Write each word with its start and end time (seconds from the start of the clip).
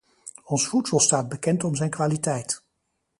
Ons 0.45 0.67
voedsel 0.67 0.99
staat 0.99 1.29
bekend 1.29 1.63
om 1.63 1.75
zijn 1.75 1.89
kwaliteit. 1.89 2.63